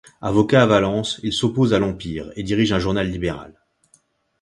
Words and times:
Avocat 0.19 0.63
à 0.63 0.65
Valence, 0.65 1.19
il 1.21 1.31
s'oppose 1.31 1.75
à 1.75 1.79
l'Empire 1.79 2.31
et 2.35 2.41
dirige 2.41 2.73
un 2.73 2.79
journal 2.79 3.07
libéral. 3.11 3.55